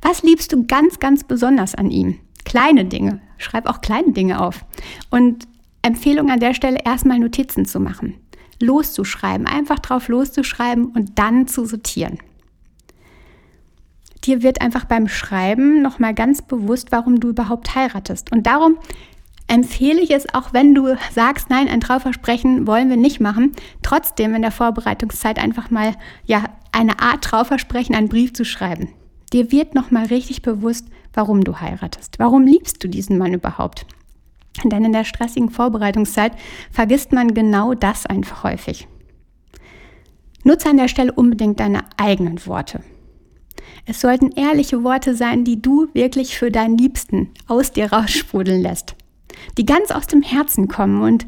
Was 0.02 0.24
liebst 0.24 0.52
du 0.52 0.66
ganz, 0.66 0.98
ganz 0.98 1.24
besonders 1.24 1.76
an 1.76 1.92
ihm? 1.92 2.18
Kleine 2.54 2.86
Dinge. 2.86 3.20
Schreib 3.40 3.68
auch 3.68 3.82
kleine 3.82 4.12
Dinge 4.12 4.40
auf. 4.40 4.64
Und 5.10 5.48
Empfehlung 5.82 6.30
an 6.30 6.40
der 6.40 6.54
Stelle, 6.54 6.78
erstmal 6.86 7.18
Notizen 7.18 7.66
zu 7.66 7.80
machen. 7.80 8.14
Loszuschreiben, 8.62 9.48
einfach 9.48 9.80
drauf 9.80 10.08
loszuschreiben 10.08 10.86
und 10.86 11.18
dann 11.18 11.48
zu 11.48 11.66
sortieren. 11.66 12.20
Dir 14.24 14.44
wird 14.44 14.62
einfach 14.62 14.86
beim 14.86 15.08
Schreiben 15.08 15.82
nochmal 15.82 16.14
ganz 16.14 16.44
bewusst, 16.44 16.92
warum 16.92 17.20
du 17.20 17.30
überhaupt 17.30 17.74
heiratest. 17.74 18.32
Und 18.32 18.46
darum 18.46 18.78
empfehle 19.48 20.00
ich 20.00 20.12
es, 20.12 20.32
auch 20.32 20.54
wenn 20.54 20.76
du 20.76 20.96
sagst, 21.12 21.50
nein, 21.50 21.68
ein 21.68 21.82
Trauversprechen 21.82 22.68
wollen 22.68 22.88
wir 22.88 22.98
nicht 22.98 23.20
machen, 23.20 23.54
trotzdem 23.82 24.36
in 24.36 24.44
der 24.44 24.52
Vorbereitungszeit 24.52 25.40
einfach 25.40 25.72
mal 25.72 25.96
ja, 26.26 26.44
eine 26.72 27.00
Art 27.00 27.24
Trauversprechen, 27.24 27.96
einen 27.96 28.10
Brief 28.10 28.32
zu 28.32 28.46
schreiben. 28.46 28.90
Dir 29.34 29.52
wird 29.52 29.74
nochmal 29.74 30.06
richtig 30.06 30.44
bewusst, 30.44 30.88
warum 31.14 31.44
du 31.44 31.60
heiratest. 31.60 32.20
Warum 32.20 32.46
liebst 32.46 32.84
du 32.84 32.88
diesen 32.88 33.18
Mann 33.18 33.34
überhaupt? 33.34 33.86
Denn 34.64 34.86
in 34.86 34.94
der 34.94 35.04
stressigen 35.04 35.50
Vorbereitungszeit 35.50 36.34
vergisst 36.72 37.12
man 37.12 37.34
genau 37.34 37.74
das 37.74 38.06
einfach 38.06 38.44
häufig. 38.44 38.88
Nutze 40.44 40.70
an 40.70 40.78
der 40.78 40.88
Stelle 40.88 41.12
unbedingt 41.12 41.60
deine 41.60 41.84
eigenen 41.98 42.46
Worte. 42.46 42.82
Es 43.86 44.02
sollten 44.02 44.32
ehrliche 44.32 44.84
Worte 44.84 45.16
sein, 45.16 45.44
die 45.44 45.62
du 45.62 45.88
wirklich 45.94 46.38
für 46.38 46.52
deinen 46.52 46.78
Liebsten 46.78 47.30
aus 47.48 47.72
dir 47.72 47.92
raussprudeln 47.92 48.62
lässt. 48.62 48.96
Die 49.58 49.66
ganz 49.66 49.90
aus 49.90 50.06
dem 50.06 50.22
Herzen 50.22 50.68
kommen 50.68 51.02
und 51.02 51.26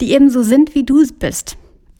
die 0.00 0.12
eben 0.12 0.28
so 0.28 0.42
sind, 0.42 0.74
wie 0.74 0.84
du 0.84 1.00
es 1.00 1.12
bist. 1.12 1.56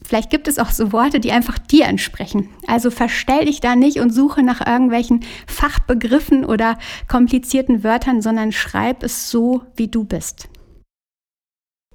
Vielleicht 0.09 0.31
gibt 0.31 0.47
es 0.47 0.57
auch 0.57 0.71
so 0.71 0.91
Worte, 0.91 1.19
die 1.19 1.31
einfach 1.31 1.59
dir 1.59 1.85
entsprechen. 1.85 2.49
Also 2.65 2.89
verstell 2.89 3.45
dich 3.45 3.61
da 3.61 3.75
nicht 3.75 3.99
und 3.99 4.09
suche 4.09 4.41
nach 4.41 4.65
irgendwelchen 4.65 5.19
Fachbegriffen 5.45 6.45
oder 6.45 6.79
komplizierten 7.07 7.83
Wörtern, 7.83 8.23
sondern 8.23 8.51
schreib 8.51 9.03
es 9.03 9.29
so, 9.29 9.61
wie 9.75 9.87
du 9.87 10.05
bist. 10.05 10.49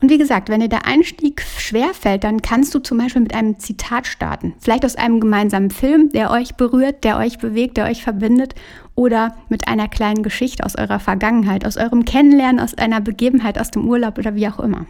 Und 0.01 0.11
wie 0.11 0.19
gesagt, 0.19 0.49
wenn 0.49 0.61
dir 0.61 0.69
der 0.69 0.87
Einstieg 0.87 1.43
schwerfällt, 1.43 2.23
dann 2.23 2.41
kannst 2.41 2.73
du 2.77 2.79
zum 2.79 2.99
Beispiel 2.99 3.23
mit 3.23 3.35
einem 3.35 3.59
Zitat 3.59 4.07
starten. 4.07 4.55
Vielleicht 4.61 4.85
aus 4.85 4.95
einem 4.95 5.19
gemeinsamen 5.19 5.73
Film, 5.73 6.11
der 6.11 6.31
euch 6.31 6.55
berührt, 6.55 7.03
der 7.03 7.19
euch 7.19 7.39
bewegt, 7.39 7.79
der 7.79 7.87
euch 7.87 8.05
verbindet. 8.05 8.55
Oder 8.95 9.35
mit 9.49 9.67
einer 9.67 9.89
kleinen 9.89 10.23
Geschichte 10.23 10.65
aus 10.65 10.77
eurer 10.77 11.01
Vergangenheit, 11.01 11.67
aus 11.67 11.77
eurem 11.77 12.05
Kennenlernen, 12.05 12.61
aus 12.61 12.75
einer 12.75 13.01
Begebenheit, 13.01 13.59
aus 13.59 13.73
dem 13.73 13.89
Urlaub 13.89 14.19
oder 14.19 14.37
wie 14.37 14.47
auch 14.47 14.61
immer. 14.61 14.87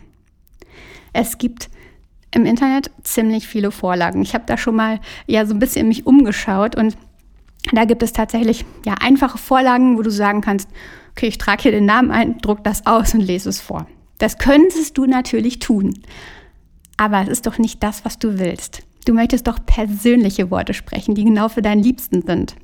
Es 1.15 1.39
gibt 1.39 1.71
im 2.35 2.47
Internet 2.47 2.91
ziemlich 3.03 3.47
viele 3.47 3.71
Vorlagen. 3.71 4.23
Ich 4.23 4.35
habe 4.35 4.45
da 4.47 4.57
schon 4.57 4.77
mal 4.77 5.01
ja 5.27 5.47
so 5.47 5.55
ein 5.55 5.59
bisschen 5.59 5.89
mich 5.89 6.07
umgeschaut 6.07 6.77
und 6.77 6.97
da 7.73 7.85
gibt 7.85 8.03
es 8.03 8.13
tatsächlich 8.13 8.65
ja 8.85 8.95
einfache 9.01 9.39
Vorlagen, 9.39 9.97
wo 9.97 10.03
du 10.03 10.11
sagen 10.11 10.41
kannst, 10.41 10.69
okay, 11.13 11.29
ich 11.29 11.39
trage 11.39 11.63
hier 11.63 11.73
den 11.73 11.87
Namen 11.87 12.11
ein, 12.11 12.39
druck 12.39 12.63
das 12.65 12.87
aus 12.87 13.15
und 13.15 13.21
lese 13.21 13.49
es 13.49 13.61
vor. 13.61 13.87
Das 14.19 14.39
könntest 14.39 14.99
du 14.99 15.07
natürlich 15.07 15.59
tun. 15.59 15.95
Aber 16.97 17.23
es 17.23 17.29
ist 17.29 17.47
doch 17.47 17.59
nicht 17.59 17.83
das, 17.83 18.05
was 18.05 18.19
du 18.19 18.39
willst. 18.39 18.83
Du 19.05 19.13
möchtest 19.13 19.47
doch 19.47 19.59
persönliche 19.65 20.51
Worte 20.51 20.75
sprechen, 20.75 21.15
die 21.15 21.25
genau 21.25 21.49
für 21.49 21.63
deinen 21.63 21.83
Liebsten 21.83 22.23
sind. 22.23 22.55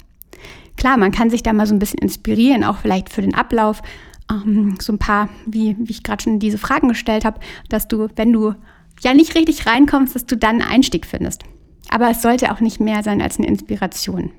Klar, 0.77 0.97
man 0.97 1.13
kann 1.13 1.31
sich 1.31 1.43
da 1.43 1.53
mal 1.53 1.67
so 1.67 1.75
ein 1.75 1.79
bisschen 1.79 1.99
inspirieren, 1.99 2.65
auch 2.65 2.79
vielleicht 2.79 3.11
für 3.11 3.23
den 3.23 3.35
Ablauf. 3.35 3.83
Ähm, 4.31 4.77
so 4.81 4.93
ein 4.93 4.99
paar, 4.99 5.29
wie, 5.47 5.77
wie 5.79 5.91
ich 5.91 6.03
gerade 6.03 6.23
schon 6.23 6.39
diese 6.39 6.59
Fragen 6.59 6.89
gestellt 6.89 7.25
habe, 7.25 7.41
dass 7.69 7.89
du, 7.89 8.09
wenn 8.17 8.33
du 8.33 8.55
ja 9.01 9.15
nicht 9.15 9.35
richtig 9.35 9.67
reinkommst, 9.67 10.15
dass 10.15 10.27
du 10.27 10.37
dann 10.37 10.61
einen 10.61 10.71
Einstieg 10.71 11.07
findest. 11.07 11.45
Aber 11.89 12.11
es 12.11 12.23
sollte 12.23 12.53
auch 12.53 12.61
nicht 12.61 12.81
mehr 12.81 13.03
sein 13.03 13.21
als 13.21 13.39
eine 13.39 13.49
Inspiration. 13.49 14.31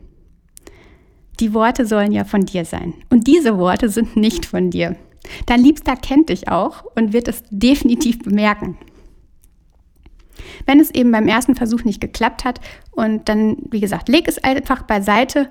Die 1.40 1.54
Worte 1.54 1.86
sollen 1.86 2.12
ja 2.12 2.24
von 2.24 2.46
dir 2.46 2.66
sein. 2.66 2.94
Und 3.10 3.28
diese 3.28 3.58
Worte 3.58 3.90
sind 3.90 4.16
nicht 4.16 4.46
von 4.46 4.70
dir. 4.70 4.96
Dein 5.46 5.62
Liebster 5.62 5.96
kennt 5.96 6.30
dich 6.30 6.48
auch 6.50 6.84
und 6.96 7.14
wird 7.14 7.28
es 7.28 7.44
definitiv 7.50 8.20
bemerken. 8.20 8.78
Wenn 10.66 10.80
es 10.80 10.92
eben 10.92 11.12
beim 11.12 11.28
ersten 11.28 11.56
Versuch 11.56 11.84
nicht 11.84 12.02
geklappt 12.02 12.46
hat 12.46 12.62
und 12.92 13.28
dann, 13.30 13.58
wie 13.70 13.80
gesagt, 13.80 14.10
leg 14.10 14.28
es 14.28 14.44
einfach 14.44 14.84
beiseite. 14.84 15.50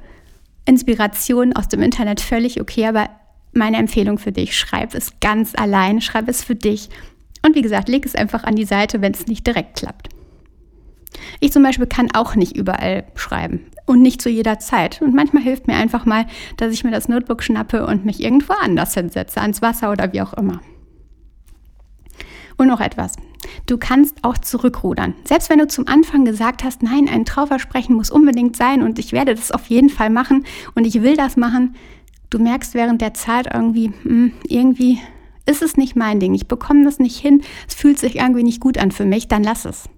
Inspiration 0.65 1.55
aus 1.55 1.69
dem 1.69 1.83
Internet 1.83 2.21
völlig 2.21 2.61
okay, 2.61 2.87
aber 2.87 3.09
meine 3.53 3.79
Empfehlung 3.79 4.19
für 4.19 4.33
dich, 4.33 4.57
schreib 4.57 4.95
es 4.95 5.19
ganz 5.21 5.55
allein, 5.57 6.01
schreib 6.01 6.29
es 6.29 6.45
für 6.45 6.55
dich 6.55 6.89
und 7.45 7.55
wie 7.55 7.63
gesagt, 7.63 7.89
leg 7.89 8.05
es 8.05 8.15
einfach 8.15 8.45
an 8.45 8.57
die 8.57 8.65
Seite, 8.65 9.01
wenn 9.01 9.13
es 9.13 9.27
nicht 9.27 9.47
direkt 9.47 9.79
klappt. 9.79 10.09
Ich 11.41 11.53
zum 11.53 11.63
Beispiel 11.63 11.87
kann 11.87 12.11
auch 12.13 12.35
nicht 12.35 12.57
überall 12.57 13.05
schreiben 13.15 13.67
und 13.87 14.03
nicht 14.03 14.23
zu 14.23 14.29
jeder 14.29 14.59
Zeit. 14.59 15.03
Und 15.03 15.15
manchmal 15.15 15.43
hilft 15.43 15.67
mir 15.67 15.75
einfach 15.75 16.07
mal, 16.07 16.27
dass 16.57 16.73
ich 16.73 16.85
mir 16.85 16.91
das 16.91 17.09
Notebook 17.09 17.43
schnappe 17.43 17.87
und 17.87 18.05
mich 18.05 18.23
irgendwo 18.23 18.55
anders 18.55 18.95
hinsetze, 18.95 19.41
ans 19.41 19.63
Wasser 19.63 19.91
oder 19.91 20.13
wie 20.13 20.23
auch 20.23 20.35
immer. 20.35 20.61
Und 22.57 22.69
noch 22.69 22.81
etwas. 22.81 23.17
Du 23.67 23.79
kannst 23.79 24.23
auch 24.23 24.37
zurückrudern. 24.37 25.15
Selbst 25.25 25.49
wenn 25.49 25.59
du 25.59 25.67
zum 25.67 25.89
Anfang 25.89 26.25
gesagt 26.25 26.63
hast, 26.63 26.83
nein, 26.83 27.09
ein 27.09 27.25
Trauversprechen 27.25 27.97
muss 27.97 28.11
unbedingt 28.11 28.57
sein 28.57 28.83
und 28.83 28.99
ich 28.99 29.13
werde 29.13 29.35
das 29.35 29.51
auf 29.51 29.67
jeden 29.69 29.89
Fall 29.89 30.11
machen 30.11 30.45
und 30.75 30.87
ich 30.87 31.03
will 31.03 31.17
das 31.17 31.37
machen, 31.37 31.75
du 32.29 32.39
merkst 32.39 32.75
während 32.75 33.01
der 33.01 33.15
Zeit 33.15 33.49
irgendwie, 33.53 33.89
mh, 33.89 33.95
hm, 34.05 34.33
irgendwie 34.47 34.99
ist 35.51 35.63
es 35.63 35.77
nicht 35.77 35.97
mein 35.97 36.21
Ding, 36.21 36.35
ich 36.35 36.49
bekomme 36.49 36.85
das 36.85 36.99
nicht 36.99 37.19
hin, 37.19 37.43
es 37.69 37.75
fühlt 37.75 37.99
sich 37.99 38.17
irgendwie 38.17 38.43
nicht 38.43 38.61
gut 38.61 38.79
an 38.79 38.93
für 38.93 39.05
mich, 39.05 39.29
dann 39.29 39.43
lass 39.43 39.65
es. 39.65 39.89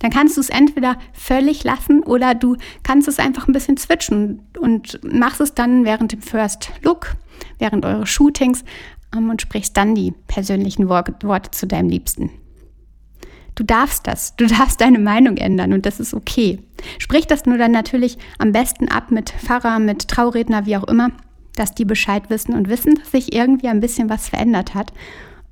Dann 0.00 0.10
kannst 0.10 0.36
du 0.36 0.40
es 0.40 0.50
entweder 0.50 0.98
völlig 1.12 1.62
lassen 1.64 2.02
oder 2.02 2.34
du 2.34 2.56
kannst 2.82 3.06
es 3.06 3.18
einfach 3.18 3.46
ein 3.46 3.52
bisschen 3.52 3.76
switchen 3.76 4.42
und 4.58 4.98
machst 5.02 5.40
es 5.40 5.54
dann 5.54 5.84
während 5.84 6.12
dem 6.12 6.20
First 6.20 6.72
Look, 6.82 7.14
während 7.58 7.84
eures 7.84 8.08
Shootings 8.08 8.64
ähm, 9.14 9.30
und 9.30 9.40
sprichst 9.40 9.76
dann 9.76 9.94
die 9.94 10.12
persönlichen 10.26 10.88
Worte 10.88 11.50
zu 11.52 11.66
deinem 11.66 11.88
Liebsten. 11.88 12.30
Du 13.54 13.64
darfst 13.64 14.06
das. 14.06 14.36
Du 14.36 14.46
darfst 14.46 14.80
deine 14.80 14.98
Meinung 14.98 15.36
ändern 15.36 15.72
und 15.72 15.86
das 15.86 16.00
ist 16.00 16.14
okay. 16.14 16.60
Sprich 16.98 17.26
das 17.26 17.46
nur 17.46 17.58
dann 17.58 17.72
natürlich 17.72 18.18
am 18.38 18.52
besten 18.52 18.88
ab 18.88 19.10
mit 19.10 19.30
Pfarrer, 19.30 19.78
mit 19.78 20.08
Trauredner, 20.08 20.66
wie 20.66 20.76
auch 20.76 20.84
immer 20.84 21.10
dass 21.58 21.74
die 21.74 21.84
Bescheid 21.84 22.30
wissen 22.30 22.54
und 22.54 22.68
wissen, 22.68 22.94
dass 22.94 23.10
sich 23.10 23.32
irgendwie 23.32 23.68
ein 23.68 23.80
bisschen 23.80 24.08
was 24.08 24.28
verändert 24.28 24.74
hat. 24.74 24.92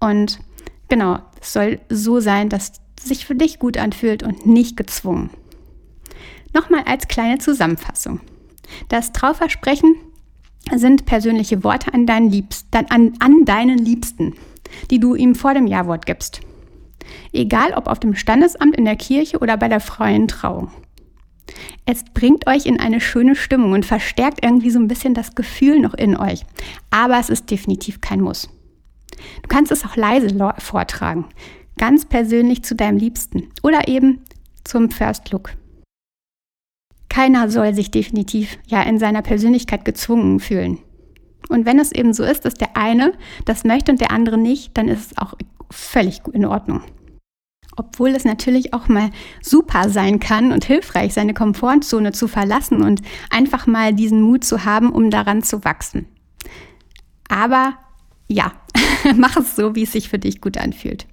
Und 0.00 0.40
genau, 0.88 1.18
es 1.40 1.52
soll 1.52 1.80
so 1.88 2.20
sein, 2.20 2.48
dass 2.48 2.72
sich 3.00 3.26
für 3.26 3.34
dich 3.34 3.58
gut 3.58 3.76
anfühlt 3.76 4.22
und 4.22 4.46
nicht 4.46 4.76
gezwungen. 4.76 5.30
Nochmal 6.54 6.84
als 6.86 7.08
kleine 7.08 7.38
Zusammenfassung. 7.38 8.20
Das 8.88 9.12
Trauversprechen 9.12 9.94
sind 10.74 11.06
persönliche 11.06 11.62
Worte 11.62 11.92
an 11.94 12.06
deinen, 12.06 12.30
Liebsten, 12.30 12.86
an, 12.88 13.14
an 13.20 13.44
deinen 13.44 13.78
Liebsten, 13.78 14.34
die 14.90 14.98
du 14.98 15.14
ihm 15.14 15.34
vor 15.34 15.54
dem 15.54 15.66
Jawort 15.66 16.06
gibst. 16.06 16.40
Egal 17.32 17.72
ob 17.74 17.86
auf 17.86 18.00
dem 18.00 18.14
Standesamt, 18.14 18.76
in 18.76 18.84
der 18.84 18.96
Kirche 18.96 19.38
oder 19.38 19.56
bei 19.56 19.68
der 19.68 19.80
freien 19.80 20.26
Trauung. 20.26 20.70
Es 21.84 22.04
bringt 22.04 22.46
euch 22.46 22.66
in 22.66 22.80
eine 22.80 23.00
schöne 23.00 23.36
Stimmung 23.36 23.72
und 23.72 23.86
verstärkt 23.86 24.44
irgendwie 24.44 24.70
so 24.70 24.78
ein 24.78 24.88
bisschen 24.88 25.14
das 25.14 25.34
Gefühl 25.34 25.80
noch 25.80 25.94
in 25.94 26.16
euch. 26.16 26.42
Aber 26.90 27.18
es 27.18 27.30
ist 27.30 27.50
definitiv 27.50 28.00
kein 28.00 28.20
Muss. 28.20 28.48
Du 29.42 29.48
kannst 29.48 29.72
es 29.72 29.84
auch 29.84 29.96
leise 29.96 30.36
vortragen, 30.58 31.26
ganz 31.78 32.04
persönlich 32.04 32.62
zu 32.64 32.74
deinem 32.74 32.98
Liebsten 32.98 33.48
oder 33.62 33.88
eben 33.88 34.24
zum 34.64 34.90
First 34.90 35.30
Look. 35.30 35.52
Keiner 37.08 37.48
soll 37.48 37.72
sich 37.74 37.90
definitiv 37.90 38.58
ja 38.66 38.82
in 38.82 38.98
seiner 38.98 39.22
Persönlichkeit 39.22 39.84
gezwungen 39.84 40.40
fühlen. 40.40 40.78
Und 41.48 41.64
wenn 41.64 41.78
es 41.78 41.92
eben 41.92 42.12
so 42.12 42.24
ist, 42.24 42.44
dass 42.44 42.54
der 42.54 42.76
eine 42.76 43.12
das 43.44 43.64
möchte 43.64 43.92
und 43.92 44.00
der 44.00 44.10
andere 44.10 44.36
nicht, 44.36 44.76
dann 44.76 44.88
ist 44.88 45.12
es 45.12 45.18
auch 45.18 45.34
völlig 45.70 46.20
in 46.32 46.44
Ordnung. 46.44 46.82
Obwohl 47.76 48.10
es 48.10 48.24
natürlich 48.24 48.72
auch 48.72 48.88
mal 48.88 49.10
super 49.42 49.90
sein 49.90 50.18
kann 50.18 50.50
und 50.50 50.64
hilfreich, 50.64 51.12
seine 51.12 51.34
Komfortzone 51.34 52.12
zu 52.12 52.26
verlassen 52.26 52.82
und 52.82 53.02
einfach 53.30 53.66
mal 53.66 53.92
diesen 53.94 54.22
Mut 54.22 54.44
zu 54.44 54.64
haben, 54.64 54.90
um 54.90 55.10
daran 55.10 55.42
zu 55.42 55.64
wachsen. 55.64 56.06
Aber 57.28 57.74
ja, 58.28 58.52
mach 59.16 59.36
es 59.36 59.56
so, 59.56 59.74
wie 59.74 59.82
es 59.82 59.92
sich 59.92 60.08
für 60.08 60.18
dich 60.18 60.40
gut 60.40 60.56
anfühlt. 60.56 61.06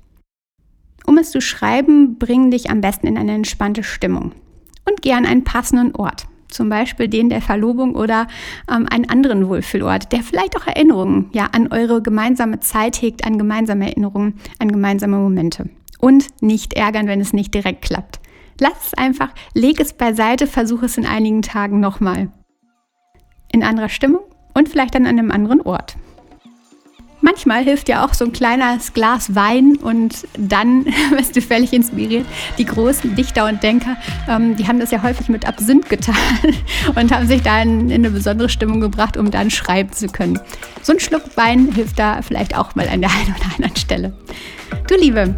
Um 1.05 1.17
es 1.17 1.31
zu 1.31 1.41
schreiben, 1.41 2.17
bring 2.17 2.49
dich 2.49 2.69
am 2.69 2.79
besten 2.79 3.07
in 3.07 3.17
eine 3.17 3.33
entspannte 3.33 3.83
Stimmung 3.83 4.31
und 4.89 5.01
geh 5.01 5.13
an 5.13 5.25
einen 5.25 5.43
passenden 5.43 5.93
Ort. 5.95 6.27
Zum 6.47 6.69
Beispiel 6.69 7.07
den 7.07 7.29
der 7.29 7.41
Verlobung 7.41 7.95
oder 7.95 8.27
ähm, 8.71 8.87
einen 8.89 9.09
anderen 9.09 9.49
Wohlfühlort, 9.49 10.11
der 10.11 10.21
vielleicht 10.21 10.55
auch 10.55 10.67
Erinnerungen 10.67 11.29
ja, 11.33 11.47
an 11.51 11.71
eure 11.71 12.01
gemeinsame 12.01 12.59
Zeit 12.59 13.01
hegt, 13.01 13.25
an 13.25 13.39
gemeinsame 13.39 13.87
Erinnerungen, 13.87 14.35
an 14.59 14.71
gemeinsame 14.71 15.17
Momente 15.17 15.69
und 16.03 16.41
nicht 16.41 16.73
ärgern, 16.73 17.07
wenn 17.07 17.21
es 17.21 17.31
nicht 17.31 17.53
direkt 17.53 17.85
klappt. 17.85 18.19
Lass 18.59 18.87
es 18.87 18.93
einfach, 18.93 19.29
leg 19.53 19.79
es 19.79 19.93
beiseite, 19.93 20.47
versuche 20.47 20.85
es 20.85 20.97
in 20.97 21.05
einigen 21.05 21.41
Tagen 21.41 21.79
nochmal. 21.79 22.29
In 23.53 23.63
anderer 23.63 23.87
Stimmung 23.87 24.23
und 24.53 24.67
vielleicht 24.67 24.97
an 24.97 25.07
einem 25.07 25.31
anderen 25.31 25.61
Ort. 25.61 25.95
Manchmal 27.21 27.63
hilft 27.63 27.87
ja 27.87 28.05
auch 28.05 28.13
so 28.13 28.25
ein 28.25 28.33
kleines 28.33 28.91
Glas 28.91 29.33
Wein 29.33 29.77
und 29.77 30.27
dann 30.37 30.85
wirst 31.11 31.37
du 31.37 31.41
völlig 31.41 31.71
inspiriert. 31.71 32.25
Die 32.57 32.65
großen 32.65 33.15
Dichter 33.15 33.47
und 33.47 33.63
Denker, 33.63 33.95
ähm, 34.27 34.57
die 34.57 34.67
haben 34.67 34.81
das 34.81 34.91
ja 34.91 35.03
häufig 35.03 35.29
mit 35.29 35.47
Absinth 35.47 35.87
getan 35.87 36.17
und 36.95 37.13
haben 37.13 37.27
sich 37.27 37.43
da 37.43 37.61
in, 37.61 37.89
in, 37.89 38.05
eine 38.05 38.09
besondere 38.09 38.49
Stimmung 38.49 38.81
gebracht, 38.81 39.15
um 39.15 39.31
dann 39.31 39.49
schreiben 39.49 39.93
zu 39.93 40.07
können. 40.07 40.37
So 40.81 40.91
ein 40.91 40.99
Schluck 40.99 41.37
Wein 41.37 41.71
hilft 41.71 41.97
da 41.97 42.21
vielleicht 42.21 42.57
auch 42.57 42.75
mal 42.75 42.89
an 42.89 42.99
der 42.99 43.09
einen 43.09 43.33
oder 43.33 43.55
anderen 43.55 43.77
Stelle. 43.77 44.13
Du 44.89 44.95
Liebe, 44.95 45.33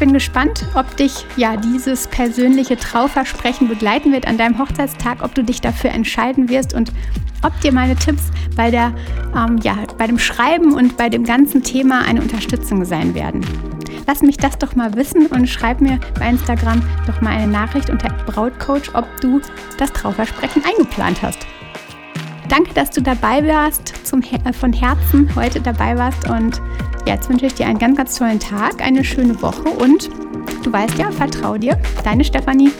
bin 0.00 0.12
gespannt, 0.12 0.64
ob 0.74 0.96
dich 0.96 1.26
ja 1.36 1.56
dieses 1.56 2.08
persönliche 2.08 2.76
Trauversprechen 2.76 3.68
begleiten 3.68 4.12
wird 4.12 4.26
an 4.26 4.38
deinem 4.38 4.58
Hochzeitstag, 4.58 5.22
ob 5.22 5.34
du 5.34 5.44
dich 5.44 5.60
dafür 5.60 5.90
entscheiden 5.90 6.48
wirst 6.48 6.74
und 6.74 6.90
ob 7.42 7.58
dir 7.60 7.72
meine 7.72 7.94
Tipps 7.94 8.24
bei, 8.56 8.70
der, 8.70 8.92
ähm, 9.36 9.58
ja, 9.62 9.76
bei 9.98 10.06
dem 10.06 10.18
Schreiben 10.18 10.74
und 10.74 10.96
bei 10.96 11.08
dem 11.08 11.24
ganzen 11.24 11.62
Thema 11.62 12.02
eine 12.04 12.20
Unterstützung 12.20 12.84
sein 12.84 13.14
werden. 13.14 13.44
Lass 14.06 14.22
mich 14.22 14.38
das 14.38 14.58
doch 14.58 14.74
mal 14.74 14.94
wissen 14.94 15.26
und 15.26 15.48
schreib 15.48 15.80
mir 15.80 16.00
bei 16.18 16.28
Instagram 16.28 16.82
doch 17.06 17.20
mal 17.20 17.30
eine 17.30 17.46
Nachricht 17.46 17.90
unter 17.90 18.08
Brautcoach, 18.26 18.94
ob 18.94 19.06
du 19.20 19.40
das 19.78 19.92
Trauversprechen 19.92 20.64
eingeplant 20.64 21.22
hast. 21.22 21.46
Danke, 22.48 22.74
dass 22.74 22.90
du 22.90 23.00
dabei 23.00 23.46
warst, 23.46 23.94
zum, 24.04 24.22
äh, 24.22 24.52
von 24.52 24.72
Herzen 24.72 25.32
heute 25.36 25.60
dabei 25.60 25.96
warst. 25.96 26.28
Und 26.28 26.60
jetzt 27.06 27.28
wünsche 27.28 27.46
ich 27.46 27.54
dir 27.54 27.66
einen 27.66 27.78
ganz, 27.78 27.96
ganz 27.96 28.16
tollen 28.16 28.40
Tag, 28.40 28.82
eine 28.82 29.04
schöne 29.04 29.40
Woche 29.42 29.68
und 29.68 30.10
du 30.62 30.72
weißt 30.72 30.98
ja, 30.98 31.10
vertrau 31.10 31.56
dir. 31.56 31.78
Deine 32.04 32.24
Stefanie. 32.24 32.70